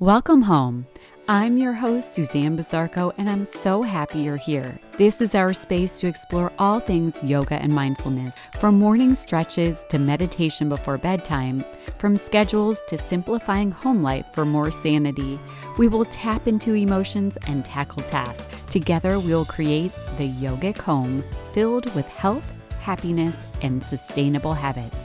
Welcome 0.00 0.42
home. 0.42 0.86
I'm 1.26 1.58
your 1.58 1.72
host, 1.72 2.14
Suzanne 2.14 2.56
Bizarco, 2.56 3.12
and 3.18 3.28
I'm 3.28 3.44
so 3.44 3.82
happy 3.82 4.20
you're 4.20 4.36
here. 4.36 4.78
This 4.96 5.20
is 5.20 5.34
our 5.34 5.52
space 5.52 5.98
to 5.98 6.06
explore 6.06 6.52
all 6.56 6.78
things 6.78 7.20
yoga 7.24 7.56
and 7.56 7.74
mindfulness, 7.74 8.32
from 8.60 8.78
morning 8.78 9.16
stretches 9.16 9.84
to 9.88 9.98
meditation 9.98 10.68
before 10.68 10.98
bedtime, 10.98 11.64
from 11.98 12.16
schedules 12.16 12.78
to 12.86 12.96
simplifying 12.96 13.72
home 13.72 14.00
life 14.00 14.26
for 14.32 14.44
more 14.44 14.70
sanity. 14.70 15.36
We 15.78 15.88
will 15.88 16.04
tap 16.04 16.46
into 16.46 16.74
emotions 16.74 17.36
and 17.48 17.64
tackle 17.64 18.04
tasks. 18.04 18.56
Together, 18.70 19.18
we 19.18 19.34
will 19.34 19.46
create 19.46 19.90
the 20.16 20.28
yogic 20.28 20.78
home 20.78 21.24
filled 21.52 21.92
with 21.96 22.06
health, 22.06 22.64
happiness, 22.78 23.34
and 23.62 23.82
sustainable 23.82 24.52
habits. 24.52 24.96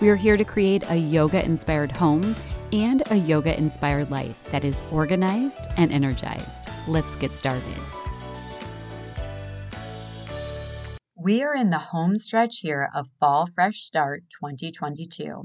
We 0.00 0.08
are 0.08 0.16
here 0.16 0.36
to 0.36 0.44
create 0.44 0.82
a 0.90 0.96
yoga 0.96 1.44
inspired 1.44 1.92
home 1.92 2.34
and 2.72 3.02
a 3.10 3.16
yoga 3.16 3.56
inspired 3.56 4.10
life 4.10 4.42
that 4.50 4.64
is 4.64 4.82
organized 4.90 5.66
and 5.76 5.92
energized. 5.92 6.68
Let's 6.88 7.16
get 7.16 7.32
started. 7.32 7.62
We 11.22 11.42
are 11.42 11.54
in 11.54 11.68
the 11.68 11.78
home 11.78 12.16
stretch 12.16 12.60
here 12.60 12.88
of 12.94 13.10
Fall 13.20 13.46
Fresh 13.46 13.80
Start 13.80 14.24
2022. 14.40 15.42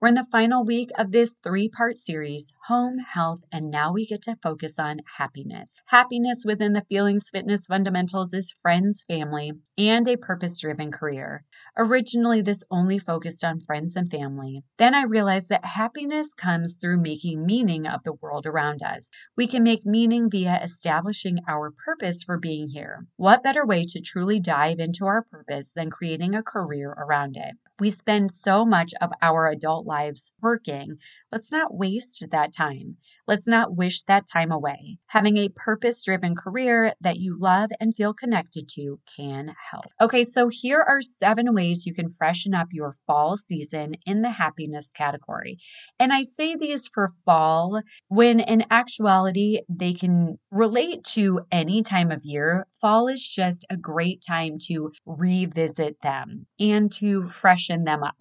We're 0.00 0.08
in 0.08 0.14
the 0.14 0.26
final 0.30 0.64
week 0.64 0.90
of 0.98 1.12
this 1.12 1.36
three 1.42 1.68
part 1.68 1.98
series 1.98 2.52
home, 2.66 2.98
health, 2.98 3.40
and 3.52 3.70
now 3.70 3.92
we 3.92 4.06
get 4.06 4.22
to 4.22 4.36
focus 4.42 4.78
on 4.78 5.00
happiness. 5.18 5.72
Happiness 5.86 6.44
within 6.44 6.72
the 6.72 6.84
Feelings 6.88 7.28
Fitness 7.30 7.66
fundamentals 7.66 8.34
is 8.34 8.54
friends, 8.62 9.04
family, 9.08 9.52
and 9.78 10.06
a 10.08 10.16
purpose 10.16 10.60
driven 10.60 10.92
career. 10.92 11.44
Originally, 11.76 12.40
this 12.40 12.62
only 12.70 12.98
focused 12.98 13.42
on 13.42 13.60
friends 13.60 13.96
and 13.96 14.10
family. 14.10 14.62
Then 14.78 14.94
I 14.94 15.02
realized 15.02 15.48
that 15.48 15.64
happiness 15.64 16.32
comes 16.34 16.76
through 16.76 17.00
making 17.00 17.44
meaning 17.44 17.86
of 17.86 18.02
the 18.04 18.12
world 18.12 18.46
around 18.46 18.82
us. 18.82 19.10
We 19.36 19.46
can 19.46 19.62
make 19.62 19.84
meaning 19.84 20.30
via 20.30 20.60
establishing 20.62 21.38
our 21.48 21.70
purpose 21.70 22.22
for 22.22 22.38
being 22.38 22.68
here. 22.68 23.06
What 23.16 23.42
better 23.42 23.66
way 23.66 23.84
to 23.84 24.00
truly 24.00 24.38
dive 24.38 24.78
into 24.78 25.06
our 25.06 25.22
purpose 25.22 25.72
than 25.74 25.90
creating 25.90 26.34
a 26.34 26.42
career 26.42 26.90
around 26.90 27.36
it? 27.36 27.56
We 27.80 27.90
spend 27.90 28.30
so 28.30 28.64
much 28.64 28.94
of 29.00 29.10
our 29.20 29.48
adult 29.48 29.84
lives 29.84 30.30
working. 30.40 30.98
Let's 31.32 31.50
not 31.50 31.74
waste 31.74 32.24
that 32.30 32.52
time. 32.52 32.98
Let's 33.26 33.48
not 33.48 33.76
wish 33.76 34.02
that 34.02 34.26
time 34.30 34.52
away. 34.52 34.98
Having 35.06 35.38
a 35.38 35.48
purpose 35.48 36.04
driven 36.04 36.36
career 36.36 36.92
that 37.00 37.16
you 37.16 37.36
love 37.36 37.70
and 37.80 37.94
feel 37.94 38.14
connected 38.14 38.68
to 38.74 39.00
can 39.16 39.54
help. 39.70 39.86
Okay, 40.00 40.22
so 40.22 40.48
here 40.48 40.80
are 40.80 41.02
seven 41.02 41.52
ways 41.54 41.86
you 41.86 41.94
can 41.94 42.14
freshen 42.16 42.54
up 42.54 42.68
your 42.70 42.94
fall 43.06 43.36
season 43.36 43.94
in 44.06 44.22
the 44.22 44.30
happiness 44.30 44.92
category. 44.92 45.58
And 45.98 46.12
I 46.12 46.22
say 46.22 46.54
these 46.54 46.86
for 46.86 47.12
fall 47.24 47.80
when 48.08 48.38
in 48.38 48.64
actuality 48.70 49.60
they 49.68 49.94
can 49.94 50.38
relate 50.50 51.02
to 51.14 51.40
any 51.50 51.82
time 51.82 52.12
of 52.12 52.24
year. 52.24 52.66
Fall 52.84 53.08
is 53.08 53.26
just 53.26 53.66
a 53.70 53.78
great 53.78 54.22
time 54.22 54.58
to 54.68 54.92
revisit 55.06 56.02
them 56.02 56.46
and 56.60 56.92
to 56.92 57.26
freshen 57.26 57.84
them 57.84 58.04
up. 58.04 58.16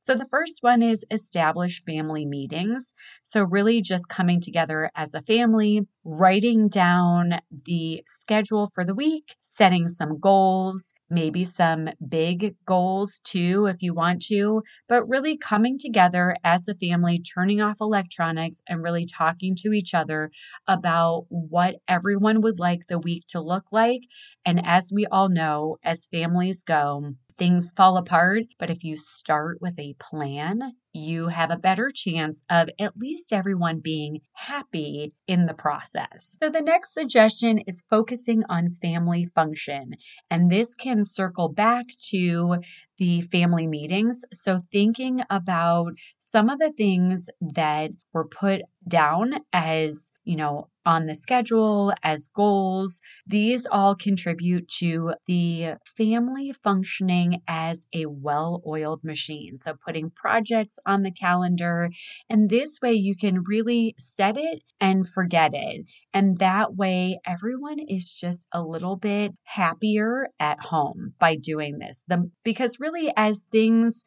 So 0.00 0.14
the 0.16 0.26
first 0.26 0.58
one 0.62 0.82
is 0.82 1.04
establish 1.10 1.84
family 1.84 2.26
meetings. 2.26 2.94
So, 3.24 3.44
really 3.44 3.80
just 3.80 4.08
coming 4.08 4.40
together 4.40 4.90
as 4.96 5.14
a 5.14 5.22
family, 5.22 5.86
writing 6.04 6.68
down 6.68 7.40
the 7.66 8.02
schedule 8.08 8.70
for 8.74 8.84
the 8.84 8.94
week, 8.94 9.36
setting 9.58 9.88
some 9.88 10.18
goals, 10.20 10.94
maybe 11.10 11.44
some 11.44 11.88
big 12.08 12.54
goals 12.66 13.20
too, 13.24 13.66
if 13.66 13.82
you 13.82 13.92
want 13.94 14.22
to, 14.22 14.62
but 14.88 15.08
really 15.08 15.36
coming 15.36 15.78
together 15.78 16.36
as 16.44 16.68
a 16.68 16.74
family, 16.74 17.18
turning 17.18 17.60
off 17.60 17.76
electronics 17.80 18.62
and 18.68 18.82
really 18.82 19.04
talking 19.06 19.54
to 19.56 19.72
each 19.72 19.94
other 19.94 20.30
about 20.68 21.26
what 21.28 21.76
everyone 21.88 22.40
would 22.40 22.58
like 22.60 22.86
the 22.88 22.98
week 22.98 23.24
to 23.28 23.40
look 23.40 23.72
like. 23.72 24.02
And 24.44 24.60
as 24.64 24.92
we 24.92 25.06
all 25.06 25.28
know, 25.28 25.76
as 25.84 26.06
families 26.06 26.62
go, 26.62 27.14
things 27.38 27.72
fall 27.76 27.96
apart. 27.96 28.44
But 28.58 28.70
if 28.70 28.84
you 28.84 28.96
start 28.96 29.58
with 29.60 29.78
a 29.78 29.94
plan, 30.00 30.72
you 30.92 31.28
have 31.28 31.50
a 31.50 31.56
better 31.56 31.90
chance 31.94 32.42
of 32.50 32.68
at 32.78 32.96
least 32.96 33.32
everyone 33.32 33.80
being 33.80 34.20
happy 34.32 35.12
in 35.26 35.46
the 35.46 35.54
process. 35.54 36.36
So, 36.42 36.50
the 36.50 36.60
next 36.62 36.92
suggestion 36.94 37.58
is 37.66 37.84
focusing 37.88 38.42
on 38.48 38.74
family 38.82 39.26
function. 39.34 39.92
And 40.30 40.50
this 40.50 40.74
can 40.74 41.04
circle 41.04 41.48
back 41.48 41.86
to 42.10 42.56
the 42.98 43.22
family 43.22 43.66
meetings. 43.66 44.20
So, 44.32 44.60
thinking 44.72 45.22
about 45.30 45.92
some 46.18 46.50
of 46.50 46.58
the 46.58 46.72
things 46.72 47.30
that 47.40 47.90
were 48.12 48.26
put 48.28 48.62
down 48.86 49.34
as, 49.52 50.10
you 50.28 50.36
know, 50.36 50.68
on 50.84 51.06
the 51.06 51.14
schedule 51.14 51.92
as 52.02 52.28
goals, 52.28 53.00
these 53.26 53.66
all 53.66 53.94
contribute 53.94 54.68
to 54.68 55.14
the 55.26 55.74
family 55.96 56.52
functioning 56.52 57.40
as 57.48 57.86
a 57.94 58.04
well 58.06 58.62
oiled 58.66 59.02
machine. 59.02 59.56
So, 59.56 59.74
putting 59.86 60.10
projects 60.10 60.78
on 60.86 61.02
the 61.02 61.10
calendar, 61.10 61.90
and 62.28 62.50
this 62.50 62.78
way 62.82 62.92
you 62.92 63.16
can 63.16 63.42
really 63.44 63.94
set 63.98 64.36
it 64.36 64.62
and 64.80 65.08
forget 65.08 65.52
it. 65.54 65.86
And 66.12 66.38
that 66.38 66.74
way, 66.76 67.20
everyone 67.26 67.78
is 67.78 68.12
just 68.12 68.46
a 68.52 68.62
little 68.62 68.96
bit 68.96 69.32
happier 69.44 70.28
at 70.38 70.60
home 70.60 71.14
by 71.18 71.36
doing 71.36 71.78
this. 71.78 72.04
The, 72.08 72.30
because 72.44 72.78
really, 72.80 73.12
as 73.16 73.44
things 73.50 74.04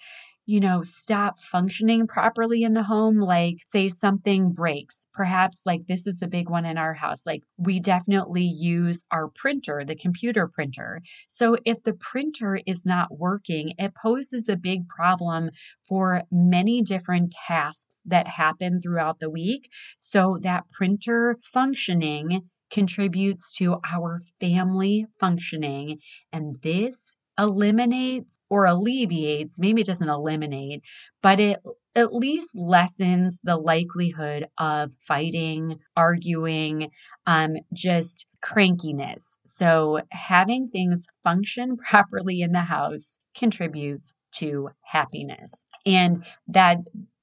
you 0.52 0.60
know, 0.60 0.84
stop 0.84 1.40
functioning 1.40 2.06
properly 2.08 2.64
in 2.64 2.74
the 2.74 2.84
home, 2.84 3.20
like 3.20 3.56
say 3.66 3.88
something 3.88 4.52
breaks, 4.52 5.08
perhaps 5.14 5.62
like 5.66 5.88
this 5.88 6.06
is 6.06 6.22
a 6.22 6.28
big 6.28 6.50
one 6.50 6.66
in 6.66 6.78
our 6.78 6.94
house, 6.94 7.26
like 7.26 7.42
we 7.58 7.80
definitely 7.80 8.44
use 8.44 9.02
our 9.12 9.30
printer, 9.30 9.86
the 9.86 9.96
computer 9.96 10.50
printer. 10.50 11.02
So 11.30 11.56
if 11.64 11.82
the 11.84 11.94
printer 11.94 12.60
is 12.66 12.86
not 12.86 13.18
working, 13.18 13.76
it 13.78 13.96
poses 13.96 14.50
a 14.50 14.58
big 14.58 14.90
problem 14.90 15.52
for 15.88 16.24
many 16.30 16.82
different 16.82 17.32
tasks 17.48 18.02
that 18.08 18.28
happen 18.28 18.82
throughout 18.82 19.20
the 19.22 19.30
week. 19.30 19.70
So 20.00 20.38
that 20.42 20.66
printer 20.74 21.38
functioning 21.42 22.50
contributes 22.72 23.56
to 23.60 23.78
our 23.90 24.22
family 24.42 25.06
functioning. 25.18 26.00
And 26.34 26.58
this 26.62 27.16
eliminates 27.42 28.38
or 28.50 28.66
alleviates, 28.66 29.60
maybe 29.60 29.82
it 29.82 29.88
doesn't 29.88 30.10
eliminate, 30.10 30.84
but 31.22 31.40
it 31.40 31.60
at 31.96 32.14
least 32.14 32.56
lessens 32.56 33.42
the 33.44 33.58
likelihood 33.58 34.48
of 34.58 34.94
fighting, 35.02 35.78
arguing, 35.98 36.90
um, 37.28 37.56
just 37.74 38.28
crankiness. 38.44 39.36
So, 39.46 40.02
having 40.12 40.70
things 40.70 41.08
function 41.24 41.78
properly 41.90 42.42
in 42.42 42.52
the 42.52 42.62
house 42.62 43.18
contributes 43.36 44.14
to 44.36 44.70
happiness. 44.84 45.54
And 45.86 46.24
that 46.48 46.78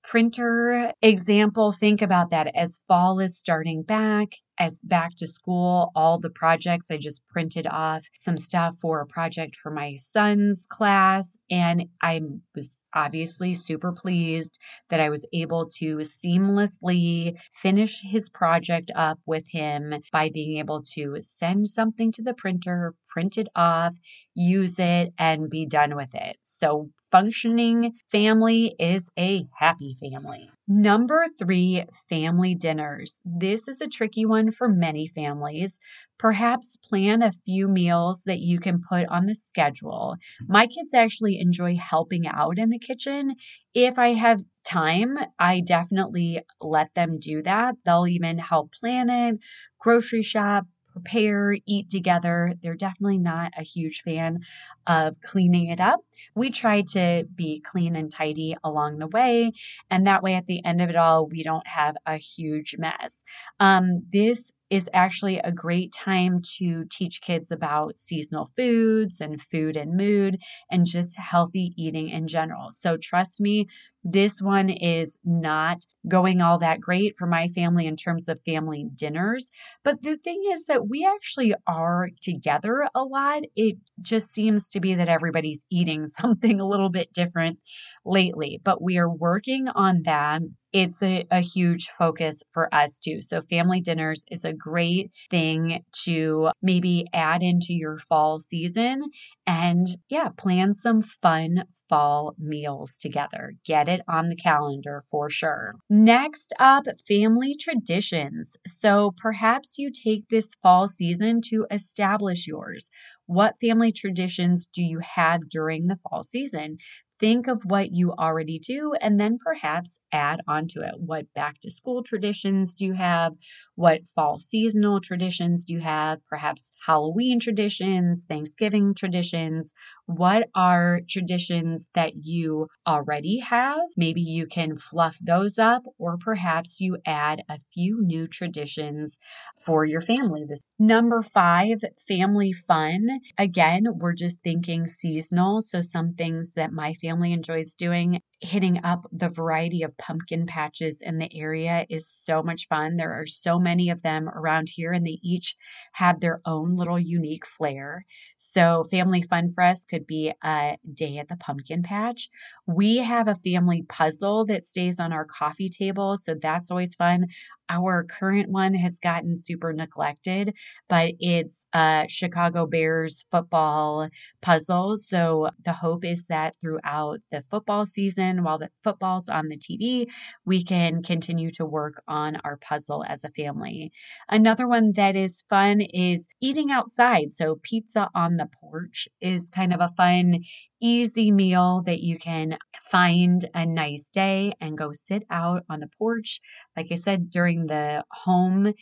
printer 0.08 0.92
example, 1.02 1.72
think 1.72 2.02
about 2.02 2.30
that 2.30 2.48
as 2.56 2.80
fall 2.88 3.20
is 3.20 3.38
starting 3.38 3.82
back 3.82 4.28
as 4.60 4.82
back 4.82 5.14
to 5.14 5.26
school, 5.26 5.92
all 5.94 6.18
the 6.18 6.30
projects, 6.30 6.90
I 6.90 6.96
just 6.96 7.22
printed 7.28 7.66
off 7.68 8.04
some 8.14 8.36
stuff 8.36 8.74
for 8.80 9.00
a 9.00 9.06
project 9.06 9.54
for 9.54 9.70
my 9.70 9.94
son's 9.94 10.66
class. 10.66 11.36
And 11.50 11.84
I 12.02 12.22
was 12.56 12.82
obviously 12.94 13.54
super 13.54 13.92
pleased 13.92 14.58
that 14.90 14.98
I 15.00 15.10
was 15.10 15.24
able 15.32 15.66
to 15.78 15.98
seamlessly 15.98 17.38
finish 17.52 18.02
his 18.02 18.28
project 18.30 18.90
up 18.96 19.20
with 19.26 19.46
him 19.48 19.94
by 20.12 20.30
being 20.30 20.58
able 20.58 20.82
to 20.94 21.18
send 21.22 21.68
something 21.68 22.10
to 22.12 22.22
the 22.22 22.34
printer, 22.34 22.94
print 23.08 23.38
it 23.38 23.48
off, 23.54 23.94
use 24.34 24.78
it, 24.78 25.12
and 25.18 25.48
be 25.50 25.66
done 25.66 25.94
with 25.96 26.14
it. 26.14 26.36
So, 26.42 26.90
functioning 27.10 27.94
family 28.10 28.74
is 28.78 29.10
a 29.18 29.46
happy 29.58 29.96
family. 30.00 30.50
Number 30.70 31.24
three, 31.38 31.84
family 32.10 32.54
dinners. 32.54 33.22
This 33.24 33.68
is 33.68 33.80
a 33.80 33.86
tricky 33.86 34.26
one 34.26 34.50
for 34.50 34.68
many 34.68 35.06
families. 35.06 35.80
Perhaps 36.18 36.76
plan 36.76 37.22
a 37.22 37.32
few 37.32 37.68
meals 37.68 38.24
that 38.26 38.40
you 38.40 38.58
can 38.58 38.82
put 38.86 39.06
on 39.08 39.24
the 39.24 39.34
schedule. 39.34 40.16
My 40.46 40.66
kids 40.66 40.92
actually 40.92 41.38
enjoy 41.40 41.76
helping 41.76 42.26
out 42.26 42.58
in 42.58 42.68
the 42.68 42.78
kitchen. 42.78 43.34
If 43.72 43.98
I 43.98 44.08
have 44.08 44.44
time, 44.64 45.16
I 45.38 45.60
definitely 45.60 46.42
let 46.60 46.92
them 46.94 47.18
do 47.18 47.42
that. 47.44 47.76
They'll 47.86 48.06
even 48.06 48.38
help 48.38 48.72
plan 48.78 49.08
it, 49.08 49.38
grocery 49.78 50.22
shop, 50.22 50.66
prepare, 50.98 51.56
eat 51.66 51.88
together. 51.88 52.54
They're 52.62 52.74
definitely 52.74 53.18
not 53.18 53.52
a 53.56 53.62
huge 53.62 54.02
fan 54.02 54.40
of 54.86 55.20
cleaning 55.20 55.68
it 55.68 55.80
up. 55.80 56.00
We 56.34 56.50
try 56.50 56.82
to 56.92 57.24
be 57.34 57.60
clean 57.60 57.96
and 57.96 58.10
tidy 58.10 58.56
along 58.64 58.98
the 58.98 59.06
way, 59.08 59.52
and 59.90 60.06
that 60.06 60.22
way 60.22 60.34
at 60.34 60.46
the 60.46 60.64
end 60.64 60.80
of 60.80 60.90
it 60.90 60.96
all, 60.96 61.26
we 61.26 61.42
don't 61.42 61.66
have 61.66 61.96
a 62.06 62.16
huge 62.16 62.76
mess. 62.78 63.22
Um, 63.60 64.02
this 64.12 64.52
is 64.70 64.90
actually 64.92 65.38
a 65.38 65.50
great 65.52 65.92
time 65.92 66.42
to 66.58 66.84
teach 66.90 67.22
kids 67.22 67.50
about 67.50 67.96
seasonal 67.96 68.50
foods 68.54 69.18
and 69.20 69.40
food 69.40 69.76
and 69.78 69.96
mood 69.96 70.38
and 70.70 70.84
just 70.84 71.18
healthy 71.18 71.72
eating 71.76 72.10
in 72.10 72.28
general. 72.28 72.68
So, 72.70 72.98
trust 73.00 73.40
me, 73.40 73.66
This 74.10 74.40
one 74.40 74.70
is 74.70 75.18
not 75.24 75.84
going 76.06 76.40
all 76.40 76.58
that 76.58 76.80
great 76.80 77.14
for 77.16 77.26
my 77.26 77.48
family 77.48 77.86
in 77.86 77.96
terms 77.96 78.28
of 78.28 78.40
family 78.46 78.86
dinners. 78.94 79.50
But 79.84 80.02
the 80.02 80.16
thing 80.16 80.42
is 80.52 80.64
that 80.66 80.88
we 80.88 81.04
actually 81.06 81.54
are 81.66 82.08
together 82.22 82.88
a 82.94 83.04
lot. 83.04 83.42
It 83.56 83.76
just 84.00 84.32
seems 84.32 84.68
to 84.70 84.80
be 84.80 84.94
that 84.94 85.08
everybody's 85.08 85.64
eating 85.70 86.06
something 86.20 86.60
a 86.60 86.66
little 86.68 86.90
bit 86.90 87.12
different 87.12 87.60
lately, 88.04 88.60
but 88.64 88.82
we 88.82 88.98
are 88.98 89.10
working 89.10 89.68
on 89.68 90.02
that 90.04 90.42
it's 90.72 91.02
a, 91.02 91.26
a 91.30 91.40
huge 91.40 91.88
focus 91.98 92.42
for 92.52 92.72
us 92.74 92.98
too. 92.98 93.22
So, 93.22 93.40
family 93.48 93.80
dinners 93.80 94.24
is 94.30 94.44
a 94.44 94.52
great 94.52 95.10
thing 95.30 95.82
to 96.04 96.50
maybe 96.60 97.06
add 97.14 97.42
into 97.42 97.72
your 97.72 97.96
fall 97.96 98.38
season 98.38 99.02
and, 99.46 99.86
yeah, 100.10 100.28
plan 100.36 100.74
some 100.74 101.00
fun 101.00 101.64
fall 101.88 102.34
meals 102.38 102.98
together. 102.98 103.54
Get 103.64 103.88
it 103.88 103.97
on 104.06 104.28
the 104.28 104.36
calendar 104.36 105.02
for 105.10 105.28
sure. 105.30 105.74
Next 105.90 106.52
up, 106.58 106.84
family 107.06 107.54
traditions. 107.54 108.56
So, 108.66 109.12
perhaps 109.16 109.78
you 109.78 109.90
take 109.90 110.28
this 110.28 110.54
fall 110.62 110.88
season 110.88 111.40
to 111.48 111.66
establish 111.70 112.46
yours. 112.46 112.90
What 113.26 113.60
family 113.60 113.92
traditions 113.92 114.66
do 114.66 114.82
you 114.82 115.00
have 115.00 115.48
during 115.48 115.86
the 115.86 115.96
fall 115.96 116.22
season? 116.22 116.78
Think 117.20 117.46
of 117.48 117.62
what 117.64 117.90
you 117.92 118.12
already 118.12 118.58
do 118.58 118.94
and 119.00 119.18
then 119.18 119.38
perhaps 119.38 119.98
add 120.12 120.40
onto 120.46 120.80
it. 120.80 120.94
What 120.98 121.32
back 121.34 121.60
to 121.60 121.70
school 121.70 122.02
traditions 122.02 122.74
do 122.74 122.84
you 122.86 122.92
have? 122.94 123.34
What 123.76 124.06
fall 124.14 124.38
seasonal 124.38 125.00
traditions 125.00 125.64
do 125.64 125.74
you 125.74 125.80
have? 125.80 126.20
Perhaps 126.28 126.72
Halloween 126.86 127.40
traditions, 127.40 128.24
Thanksgiving 128.28 128.94
traditions. 128.94 129.72
What 130.06 130.48
are 130.54 131.00
traditions 131.08 131.88
that 131.94 132.12
you 132.16 132.68
already 132.86 133.38
have? 133.38 133.80
Maybe 133.96 134.20
you 134.20 134.46
can 134.46 134.76
fluff 134.76 135.16
those 135.20 135.58
up, 135.58 135.84
or 135.98 136.18
perhaps 136.18 136.80
you 136.80 136.98
add 137.06 137.42
a 137.48 137.58
few 137.72 138.02
new 138.02 138.26
traditions 138.26 139.18
for 139.60 139.84
your 139.84 140.00
family. 140.02 140.44
This 140.48 140.62
number 140.78 141.22
five, 141.22 141.82
family 142.06 142.52
fun. 142.52 143.20
Again, 143.38 143.86
we're 143.98 144.14
just 144.14 144.42
thinking 144.42 144.86
seasonal. 144.86 145.60
So, 145.62 145.80
some 145.80 146.14
things 146.14 146.52
that 146.54 146.72
my 146.72 146.94
family 146.94 147.32
enjoys 147.32 147.74
doing 147.74 148.20
hitting 148.40 148.84
up 148.84 149.06
the 149.12 149.28
variety 149.28 149.82
of 149.82 149.96
pumpkin 149.96 150.46
patches 150.46 151.02
in 151.02 151.18
the 151.18 151.28
area 151.36 151.84
is 151.90 152.08
so 152.08 152.42
much 152.42 152.68
fun. 152.68 152.96
There 152.96 153.12
are 153.12 153.26
so 153.26 153.58
many 153.58 153.90
of 153.90 154.02
them 154.02 154.28
around 154.28 154.68
here, 154.68 154.92
and 154.92 155.06
they 155.06 155.18
each 155.22 155.56
have 155.92 156.20
their 156.20 156.40
own 156.44 156.76
little 156.76 156.98
unique 156.98 157.46
flair. 157.46 158.04
So, 158.36 158.84
family 158.84 159.22
fun 159.22 159.50
for 159.52 159.64
us 159.64 159.84
could 159.84 160.06
be 160.06 160.32
a 160.44 160.78
day 160.94 161.18
at 161.18 161.28
the 161.28 161.36
pumpkin 161.36 161.82
patch. 161.82 162.28
We 162.66 162.98
have 162.98 163.26
a 163.28 163.34
family 163.34 163.82
puzzle 163.88 164.44
that 164.46 164.66
stays 164.66 165.00
on 165.00 165.12
our 165.12 165.24
coffee 165.24 165.68
table, 165.68 166.16
so 166.16 166.34
that's 166.40 166.70
always 166.70 166.94
fun. 166.94 167.26
Our 167.70 168.04
current 168.04 168.50
one 168.50 168.74
has 168.74 168.98
gotten 168.98 169.36
super 169.36 169.72
neglected, 169.72 170.54
but 170.88 171.14
it's 171.18 171.66
a 171.74 172.06
Chicago 172.08 172.66
Bears 172.66 173.26
football 173.30 174.08
puzzle. 174.40 174.96
So, 174.98 175.50
the 175.64 175.72
hope 175.72 176.04
is 176.04 176.26
that 176.28 176.54
throughout 176.60 177.18
the 177.30 177.42
football 177.50 177.84
season, 177.84 178.27
while 178.44 178.58
the 178.58 178.70
football's 178.84 179.28
on 179.28 179.48
the 179.48 179.56
TV, 179.56 180.08
we 180.44 180.62
can 180.62 181.02
continue 181.02 181.50
to 181.52 181.64
work 181.64 182.02
on 182.08 182.36
our 182.44 182.56
puzzle 182.56 183.04
as 183.08 183.24
a 183.24 183.30
family. 183.30 183.92
Another 184.28 184.66
one 184.68 184.92
that 184.92 185.16
is 185.16 185.44
fun 185.48 185.80
is 185.80 186.28
eating 186.40 186.70
outside. 186.70 187.32
So, 187.32 187.56
pizza 187.62 188.08
on 188.14 188.36
the 188.36 188.48
porch 188.60 189.08
is 189.20 189.50
kind 189.50 189.72
of 189.72 189.80
a 189.80 189.92
fun, 189.96 190.40
easy 190.80 191.32
meal 191.32 191.82
that 191.86 192.00
you 192.00 192.18
can 192.18 192.58
find 192.90 193.48
a 193.54 193.66
nice 193.66 194.08
day 194.10 194.52
and 194.60 194.78
go 194.78 194.92
sit 194.92 195.24
out 195.30 195.64
on 195.68 195.80
the 195.80 195.90
porch. 195.98 196.40
Like 196.76 196.88
I 196.90 196.96
said, 196.96 197.30
during 197.30 197.66
the 197.66 198.04
home 198.10 198.72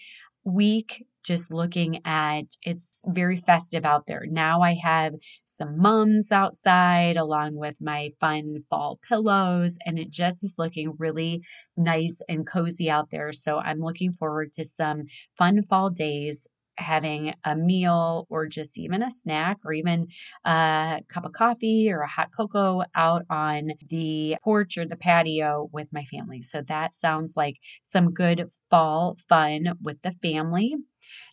week, 0.44 1.04
just 1.26 1.52
looking 1.52 2.00
at 2.06 2.44
it's 2.62 3.02
very 3.06 3.36
festive 3.36 3.84
out 3.84 4.06
there. 4.06 4.24
Now 4.28 4.62
I 4.62 4.74
have 4.82 5.14
some 5.46 5.78
mums 5.78 6.32
outside 6.32 7.16
along 7.16 7.56
with 7.56 7.76
my 7.80 8.10
fun 8.20 8.62
fall 8.70 8.98
pillows, 9.08 9.78
and 9.86 9.98
it 9.98 10.10
just 10.10 10.44
is 10.44 10.56
looking 10.58 10.94
really 10.98 11.42
nice 11.76 12.20
and 12.28 12.46
cozy 12.46 12.90
out 12.90 13.10
there. 13.10 13.32
So 13.32 13.58
I'm 13.58 13.80
looking 13.80 14.12
forward 14.12 14.52
to 14.54 14.64
some 14.64 15.04
fun 15.38 15.62
fall 15.62 15.90
days 15.90 16.46
having 16.78 17.34
a 17.44 17.56
meal 17.56 18.26
or 18.30 18.46
just 18.46 18.78
even 18.78 19.02
a 19.02 19.10
snack 19.10 19.58
or 19.64 19.72
even 19.72 20.06
a 20.44 21.00
cup 21.08 21.26
of 21.26 21.32
coffee 21.32 21.90
or 21.90 22.00
a 22.00 22.08
hot 22.08 22.30
cocoa 22.36 22.84
out 22.94 23.24
on 23.30 23.70
the 23.88 24.36
porch 24.44 24.78
or 24.78 24.86
the 24.86 24.96
patio 24.96 25.68
with 25.72 25.88
my 25.92 26.04
family. 26.04 26.42
So 26.42 26.62
that 26.68 26.92
sounds 26.94 27.36
like 27.36 27.56
some 27.84 28.12
good 28.12 28.48
fall 28.70 29.16
fun 29.28 29.74
with 29.82 30.00
the 30.02 30.12
family. 30.22 30.74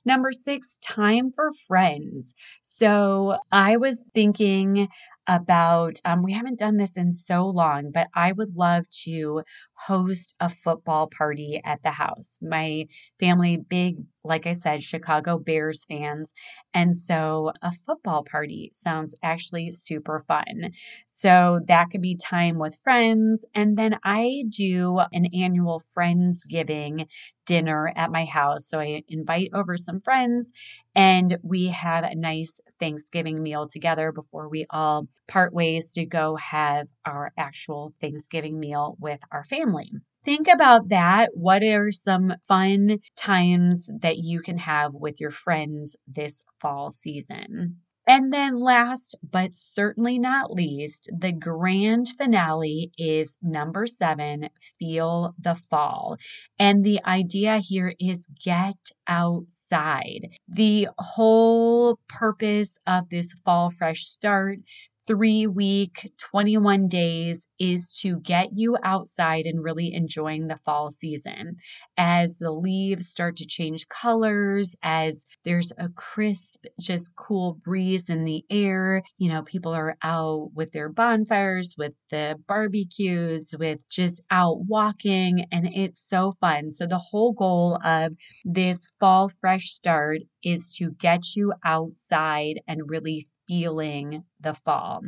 Number 0.06 0.32
six, 0.32 0.78
time 0.82 1.32
for 1.32 1.52
friends. 1.68 2.36
So 2.62 3.38
I 3.52 3.78
was 3.78 4.04
thinking 4.14 4.88
about, 5.28 5.94
um, 6.06 6.24
we 6.24 6.34
haven't 6.34 6.60
done 6.60 6.78
this 6.78 6.98
in 6.98 7.14
so 7.14 7.48
long, 7.48 7.92
but 7.94 8.08
I 8.14 8.32
would 8.32 8.56
love 8.56 8.86
to 9.04 9.44
host 9.76 10.36
a 10.40 10.50
football 10.50 11.08
party 11.08 11.62
at 11.64 11.82
the 11.84 11.92
house. 11.92 12.38
My 12.42 12.88
family, 13.20 13.58
big, 13.58 13.98
like 14.24 14.46
I 14.48 14.54
said, 14.54 14.84
Chicago 14.84 15.38
Bears 15.38 15.86
fans. 15.86 16.34
And 16.74 16.96
so 16.96 17.52
a 17.62 17.72
football 17.72 18.24
party 18.24 18.70
sounds 18.74 19.16
actually 19.24 19.72
super 19.72 20.24
fun. 20.28 20.72
So 21.08 21.60
that 21.68 21.90
could 21.90 22.02
be 22.02 22.16
time 22.16 22.58
with 22.58 22.80
friends. 22.84 23.46
And 23.54 23.78
then 23.78 24.00
I 24.04 24.44
do 24.50 25.00
an 25.12 25.28
annual 25.34 25.82
Friendsgiving 25.98 27.08
dinner 27.46 27.92
at 27.96 28.12
my 28.12 28.26
house. 28.26 28.68
So 28.68 28.80
I 28.80 29.04
invite 29.08 29.50
over 29.54 29.78
some 29.78 30.02
friends 30.02 30.52
and 30.96 31.38
we 31.44 31.68
have 31.68 32.04
a 32.04 32.16
nice 32.16 32.60
Thanksgiving 32.80 33.42
meal 33.42 33.68
together 33.68 34.12
before 34.12 34.50
we 34.50 34.66
all 34.70 35.08
part 35.28 35.54
ways 35.54 35.92
to 35.94 36.06
go 36.06 36.36
have 36.36 36.88
our 37.06 37.32
actual 37.38 37.94
Thanksgiving 38.02 38.60
meal 38.60 38.96
with 39.00 39.20
our 39.32 39.44
family. 39.44 39.92
Think 40.26 40.48
about 40.48 40.90
that. 40.90 41.32
What 41.34 41.64
are 41.64 41.92
some 41.92 42.34
fun 42.48 43.00
times 43.18 43.90
that 44.00 44.18
you 44.18 44.42
can 44.42 44.58
have 44.58 44.94
with 44.94 45.20
your 45.20 45.32
friends 45.32 45.98
this 46.08 46.44
fall 46.62 46.92
season? 46.92 47.82
And 48.06 48.34
then, 48.34 48.60
last 48.60 49.16
but 49.24 49.56
certainly 49.56 50.20
not 50.20 50.52
least, 50.52 51.10
the 51.18 51.32
grand 51.32 52.10
finale 52.18 52.92
is 52.98 53.38
number 53.42 53.88
seven 53.88 54.50
Feel 54.78 55.34
the 55.40 55.56
Fall. 55.56 56.18
And 56.60 56.84
the 56.84 57.00
idea 57.06 57.60
here 57.60 57.96
is 58.00 58.28
get 58.44 58.92
outside. 59.08 60.30
The 60.48 60.90
whole 60.98 62.00
purpose 62.10 62.78
of 62.86 63.10
this 63.10 63.34
fall 63.46 63.70
fresh 63.70 64.04
start 64.04 64.60
three 65.06 65.48
week, 65.48 66.12
21 66.18 66.88
days 66.88 67.48
is 67.60 67.98
to 68.02 68.20
get 68.22 68.50
you 68.54 68.78
outside 68.84 69.46
and 69.46 69.64
really 69.64 69.94
enjoying 69.94 70.48
the 70.48 70.58
fall 70.58 70.92
season. 70.92 71.58
As 71.98 72.38
the 72.38 72.52
leaves 72.52 73.08
start 73.08 73.36
to 73.38 73.46
change 73.46 73.88
colors, 73.90 74.76
as 74.82 75.26
there's 75.44 75.72
a 75.78 75.90
crisp, 75.90 76.66
just 76.80 77.16
cool 77.16 77.60
breeze 77.64 78.10
in 78.10 78.24
the 78.24 78.46
air, 78.50 79.04
you 79.18 79.30
know, 79.30 79.44
people 79.44 79.74
are 79.74 79.98
out 80.04 80.52
with 80.54 80.72
their 80.72 80.90
bonfires, 80.90 81.76
with 81.78 81.94
the 82.10 82.36
barbecues, 82.48 83.54
with 83.58 83.80
just 83.90 84.22
out 84.32 84.66
walking, 84.66 85.46
and 85.52 85.68
it's 85.74 86.00
so 86.00 86.34
fun. 86.40 86.70
So, 86.70 86.86
the 86.88 86.98
whole 86.98 87.34
goal 87.34 87.80
of 87.84 88.14
this 88.46 88.88
fall 89.00 89.30
fresh 89.30 89.70
start 89.70 90.20
is 90.44 90.76
to 90.78 90.92
get 90.92 91.36
you 91.36 91.54
outside 91.64 92.60
and 92.68 92.90
really 92.90 93.28
feeling 93.54 94.24
the 94.40 94.54
fall. 94.54 95.02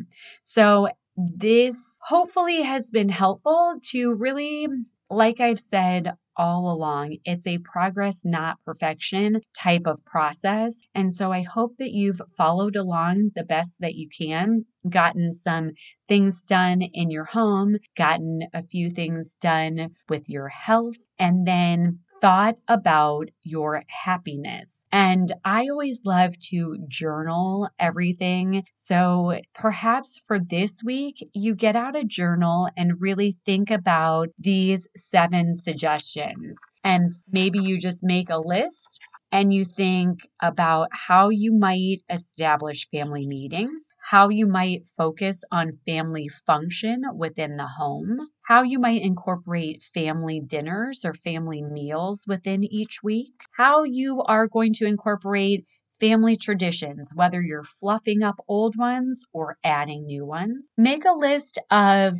So, 0.43 0.89
this 1.17 1.99
hopefully 2.07 2.61
has 2.61 2.91
been 2.91 3.09
helpful 3.09 3.75
to 3.91 4.13
really, 4.13 4.67
like 5.09 5.39
I've 5.39 5.59
said 5.59 6.13
all 6.37 6.69
along, 6.69 7.15
it's 7.23 7.47
a 7.47 7.57
progress, 7.59 8.25
not 8.25 8.57
perfection 8.65 9.39
type 9.57 9.83
of 9.85 10.03
process. 10.03 10.81
And 10.93 11.15
so 11.15 11.31
I 11.31 11.43
hope 11.43 11.77
that 11.79 11.93
you've 11.93 12.21
followed 12.35 12.75
along 12.75 13.31
the 13.35 13.45
best 13.45 13.77
that 13.79 13.95
you 13.95 14.09
can, 14.09 14.65
gotten 14.89 15.31
some 15.31 15.71
things 16.09 16.41
done 16.41 16.81
in 16.81 17.09
your 17.09 17.23
home, 17.23 17.77
gotten 17.95 18.41
a 18.53 18.61
few 18.61 18.89
things 18.89 19.35
done 19.35 19.95
with 20.09 20.29
your 20.29 20.49
health, 20.49 20.97
and 21.17 21.47
then 21.47 21.99
thought 22.25 22.59
about 22.67 23.29
your 23.43 23.83
happiness. 23.87 24.83
And 24.91 25.31
I 25.43 25.67
always 25.69 26.01
love 26.05 26.33
to 26.49 26.79
journal 26.87 27.69
everything. 27.77 28.63
So 28.73 29.39
perhaps 29.53 30.19
for 30.25 30.39
this 30.39 30.81
week, 30.83 31.17
you 31.35 31.53
get 31.53 31.75
out 31.75 31.95
a 31.95 32.03
journal 32.03 32.67
and 32.75 32.99
really 32.99 33.37
think 33.45 33.69
about 33.69 34.29
these 34.39 34.87
seven 34.97 35.53
suggestions. 35.53 36.57
And 36.83 37.13
maybe 37.31 37.59
you 37.59 37.77
just 37.77 38.03
make 38.03 38.31
a 38.31 38.39
list 38.39 39.01
and 39.35 39.51
you 39.51 39.65
think 39.65 40.19
about 40.41 40.87
how 40.93 41.27
you 41.27 41.51
might 41.51 41.97
establish 42.09 42.87
family 42.89 43.27
meetings, 43.27 43.89
how 44.09 44.29
you 44.29 44.47
might 44.47 44.87
focus 44.97 45.43
on 45.51 45.73
family 45.85 46.29
function 46.29 47.01
within 47.17 47.57
the 47.57 47.67
home, 47.67 48.17
how 48.43 48.61
you 48.61 48.79
might 48.79 49.01
incorporate 49.01 49.83
family 49.93 50.39
dinners 50.39 51.03
or 51.03 51.13
family 51.13 51.61
meals 51.61 52.23
within 52.25 52.63
each 52.63 53.03
week, 53.03 53.33
how 53.57 53.83
you 53.83 54.23
are 54.25 54.47
going 54.47 54.71
to 54.71 54.85
incorporate 54.85 55.65
family 55.99 56.37
traditions, 56.37 57.11
whether 57.13 57.41
you're 57.41 57.65
fluffing 57.81 58.23
up 58.23 58.35
old 58.47 58.77
ones 58.77 59.25
or 59.33 59.57
adding 59.65 60.05
new 60.05 60.25
ones. 60.25 60.69
Make 60.77 61.03
a 61.03 61.11
list 61.11 61.59
of 61.69 62.17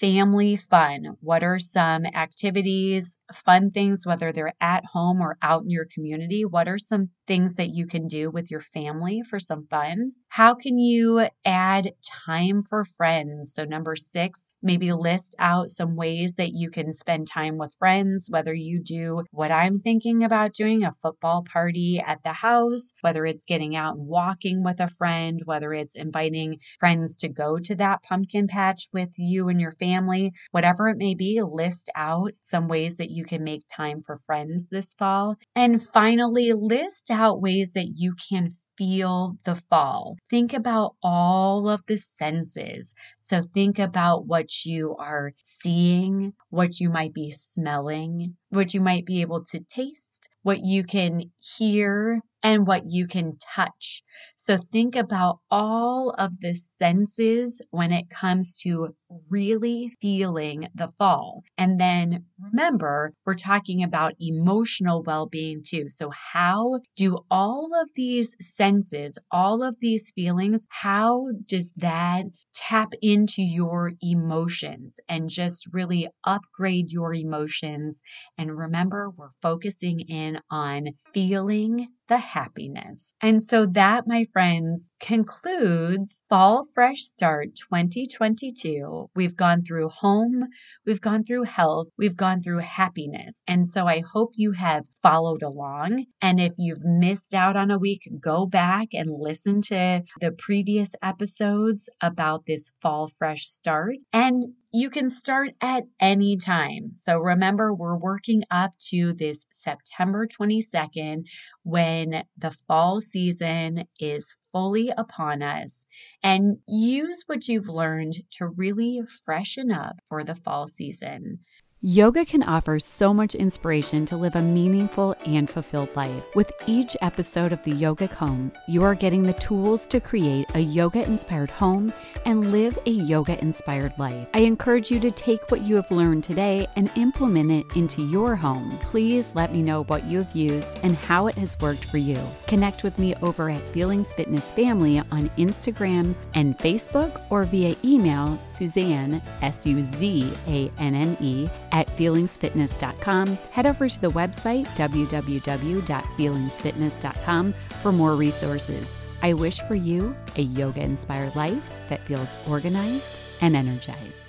family 0.00 0.56
fun. 0.56 1.16
What 1.20 1.42
are 1.42 1.58
some 1.58 2.04
activities, 2.06 3.18
fun 3.32 3.70
things, 3.70 4.06
whether 4.06 4.32
they're 4.32 4.54
at 4.60 4.84
home 4.84 5.20
or 5.20 5.36
out 5.42 5.62
in 5.62 5.70
your 5.70 5.86
community? 5.86 6.44
What 6.44 6.68
are 6.68 6.78
some 6.78 7.06
things 7.26 7.56
that 7.56 7.70
you 7.70 7.86
can 7.86 8.08
do 8.08 8.30
with 8.30 8.50
your 8.50 8.60
family 8.60 9.22
for 9.22 9.38
some 9.38 9.66
fun? 9.66 10.12
How 10.28 10.54
can 10.54 10.78
you 10.78 11.28
add 11.44 11.92
time 12.26 12.62
for 12.62 12.84
friends? 12.84 13.52
So, 13.54 13.64
number 13.64 13.96
six, 13.96 14.50
maybe 14.62 14.92
list 14.92 15.34
out 15.38 15.68
some 15.68 15.94
ways 15.94 16.36
that 16.36 16.52
you 16.52 16.70
can 16.70 16.92
spend 16.92 17.26
time 17.26 17.58
with 17.58 17.74
friends, 17.78 18.28
whether 18.30 18.54
you 18.54 18.82
do 18.82 19.24
what 19.30 19.50
I'm 19.50 19.80
thinking 19.80 20.24
about 20.24 20.54
doing 20.54 20.84
a 20.84 20.92
football 20.92 21.44
party 21.44 22.00
at 22.04 22.22
the 22.22 22.32
house, 22.32 22.92
whether 23.02 23.26
it's 23.26 23.44
getting 23.44 23.76
out 23.76 23.96
and 23.96 24.06
walking 24.06 24.62
with 24.64 24.80
a 24.80 24.88
friend, 24.88 25.40
whether 25.44 25.72
it's 25.74 25.94
inviting 25.94 26.58
friends 26.80 27.16
to 27.18 27.28
go 27.28 27.58
to 27.58 27.74
that 27.76 28.02
pumpkin 28.02 28.46
patch 28.46 28.88
with 28.92 29.12
you 29.18 29.48
and 29.48 29.60
your 29.60 29.72
family, 29.82 30.32
whatever 30.52 30.88
it 30.88 30.96
may 30.96 31.14
be, 31.14 31.40
list 31.42 31.90
out 31.96 32.32
some 32.40 32.68
ways 32.68 32.96
that 32.98 33.10
you 33.10 33.24
can 33.24 33.42
make 33.42 33.62
time 33.74 34.00
for 34.00 34.18
friends 34.18 34.68
this 34.68 34.94
fall. 34.94 35.36
And 35.56 35.82
finally, 35.82 36.52
list 36.52 37.10
out 37.10 37.40
ways 37.40 37.72
that 37.72 37.88
you 37.96 38.14
can 38.28 38.50
feel 38.78 39.34
the 39.44 39.54
fall. 39.54 40.16
Think 40.30 40.52
about 40.52 40.94
all 41.02 41.68
of 41.68 41.82
the 41.86 41.98
senses. 41.98 42.94
So 43.20 43.42
think 43.54 43.78
about 43.78 44.26
what 44.26 44.64
you 44.64 44.96
are 44.98 45.32
seeing, 45.42 46.32
what 46.50 46.80
you 46.80 46.90
might 46.90 47.12
be 47.12 47.30
smelling, 47.30 48.36
what 48.50 48.74
you 48.74 48.80
might 48.80 49.04
be 49.06 49.20
able 49.20 49.44
to 49.46 49.60
taste, 49.60 50.28
what 50.42 50.60
you 50.60 50.84
can 50.84 51.30
hear, 51.56 52.20
and 52.42 52.66
what 52.66 52.86
you 52.86 53.06
can 53.06 53.36
touch. 53.54 54.02
So 54.36 54.58
think 54.72 54.96
about 54.96 55.38
all 55.50 56.10
of 56.18 56.40
the 56.40 56.54
senses 56.54 57.60
when 57.70 57.92
it 57.92 58.10
comes 58.10 58.58
to 58.62 58.94
really 59.28 59.92
feeling 60.00 60.68
the 60.74 60.88
fall. 60.98 61.42
And 61.56 61.78
then 61.80 62.24
remember, 62.40 63.12
we're 63.24 63.34
talking 63.34 63.82
about 63.82 64.14
emotional 64.18 65.02
well 65.02 65.26
being 65.26 65.62
too. 65.64 65.88
So, 65.88 66.10
how 66.32 66.80
do 66.96 67.18
all 67.30 67.70
of 67.80 67.90
these 67.94 68.34
senses, 68.40 69.18
all 69.30 69.62
of 69.62 69.76
these 69.80 70.10
feelings, 70.10 70.66
how 70.70 71.28
does 71.46 71.72
that 71.76 72.24
tap 72.54 72.92
into 73.00 73.42
your 73.42 73.92
emotions 74.02 74.98
and 75.08 75.28
just 75.28 75.68
really 75.72 76.08
upgrade 76.24 76.90
your 76.90 77.14
emotions? 77.14 78.00
And 78.38 78.56
remember, 78.56 79.10
we're 79.10 79.30
focusing 79.40 80.00
in 80.00 80.40
on 80.50 80.88
feeling 81.14 81.88
the 82.12 82.18
happiness. 82.18 83.14
And 83.22 83.42
so 83.42 83.64
that, 83.64 84.06
my 84.06 84.26
friends, 84.34 84.90
concludes 85.00 86.22
Fall 86.28 86.66
Fresh 86.74 87.00
Start 87.00 87.56
2022. 87.56 89.08
We've 89.16 89.34
gone 89.34 89.62
through 89.64 89.88
home, 89.88 90.48
we've 90.84 91.00
gone 91.00 91.24
through 91.24 91.44
health, 91.44 91.86
we've 91.96 92.16
gone 92.16 92.42
through 92.42 92.58
happiness. 92.58 93.40
And 93.46 93.66
so 93.66 93.86
I 93.86 94.00
hope 94.00 94.32
you 94.34 94.52
have 94.52 94.84
followed 95.02 95.42
along. 95.42 96.04
And 96.20 96.38
if 96.38 96.52
you've 96.58 96.84
missed 96.84 97.32
out 97.32 97.56
on 97.56 97.70
a 97.70 97.78
week, 97.78 98.06
go 98.20 98.44
back 98.44 98.88
and 98.92 99.08
listen 99.10 99.62
to 99.62 100.02
the 100.20 100.32
previous 100.32 100.94
episodes 101.02 101.88
about 102.02 102.44
this 102.46 102.70
Fall 102.82 103.08
Fresh 103.08 103.46
Start. 103.46 103.96
And 104.12 104.52
you 104.72 104.88
can 104.88 105.10
start 105.10 105.50
at 105.60 105.84
any 106.00 106.36
time. 106.36 106.92
So 106.96 107.18
remember, 107.18 107.74
we're 107.74 107.96
working 107.96 108.42
up 108.50 108.72
to 108.88 109.12
this 109.12 109.44
September 109.50 110.26
22nd 110.26 111.26
when 111.62 112.24
the 112.38 112.50
fall 112.50 113.02
season 113.02 113.84
is 114.00 114.34
fully 114.50 114.90
upon 114.96 115.42
us 115.42 115.84
and 116.22 116.56
use 116.66 117.24
what 117.26 117.48
you've 117.48 117.68
learned 117.68 118.14
to 118.38 118.46
really 118.46 119.02
freshen 119.24 119.70
up 119.70 119.96
for 120.08 120.24
the 120.24 120.34
fall 120.34 120.66
season. 120.66 121.40
Yoga 121.84 122.24
can 122.24 122.44
offer 122.44 122.78
so 122.78 123.12
much 123.12 123.34
inspiration 123.34 124.06
to 124.06 124.16
live 124.16 124.36
a 124.36 124.40
meaningful 124.40 125.16
and 125.26 125.50
fulfilled 125.50 125.88
life. 125.96 126.22
With 126.36 126.52
each 126.68 126.96
episode 127.02 127.52
of 127.52 127.60
the 127.64 127.72
Yogic 127.72 128.12
Home, 128.12 128.52
you 128.68 128.84
are 128.84 128.94
getting 128.94 129.24
the 129.24 129.32
tools 129.32 129.84
to 129.88 129.98
create 129.98 130.46
a 130.54 130.60
yoga 130.60 131.02
inspired 131.02 131.50
home 131.50 131.92
and 132.24 132.52
live 132.52 132.78
a 132.86 132.90
yoga 132.90 133.36
inspired 133.40 133.98
life. 133.98 134.28
I 134.32 134.42
encourage 134.42 134.92
you 134.92 135.00
to 135.00 135.10
take 135.10 135.50
what 135.50 135.62
you 135.62 135.74
have 135.74 135.90
learned 135.90 136.22
today 136.22 136.68
and 136.76 136.88
implement 136.94 137.50
it 137.50 137.66
into 137.74 138.00
your 138.00 138.36
home. 138.36 138.78
Please 138.80 139.32
let 139.34 139.52
me 139.52 139.60
know 139.60 139.82
what 139.82 140.04
you 140.04 140.18
have 140.18 140.36
used 140.36 140.78
and 140.84 140.94
how 140.96 141.26
it 141.26 141.34
has 141.34 141.60
worked 141.60 141.86
for 141.86 141.98
you. 141.98 142.20
Connect 142.46 142.84
with 142.84 142.96
me 143.00 143.16
over 143.22 143.50
at 143.50 143.60
Feelings 143.72 144.12
Fitness 144.12 144.52
Family 144.52 145.00
on 145.00 145.30
Instagram 145.30 146.14
and 146.36 146.56
Facebook 146.58 147.20
or 147.28 147.42
via 147.42 147.74
email 147.82 148.38
Suzanne, 148.46 149.20
S 149.40 149.66
U 149.66 149.84
Z 149.96 150.32
A 150.46 150.70
N 150.78 150.94
N 150.94 151.16
E, 151.20 151.48
at 151.72 151.88
feelingsfitness.com. 151.88 153.38
Head 153.50 153.66
over 153.66 153.88
to 153.88 154.00
the 154.00 154.10
website 154.10 154.66
www.feelingsfitness.com 154.76 157.52
for 157.82 157.90
more 157.92 158.14
resources. 158.14 158.94
I 159.22 159.32
wish 159.32 159.60
for 159.60 159.74
you 159.74 160.14
a 160.36 160.42
yoga 160.42 160.82
inspired 160.82 161.34
life 161.36 161.70
that 161.88 162.00
feels 162.00 162.36
organized 162.48 163.04
and 163.40 163.56
energized. 163.56 164.21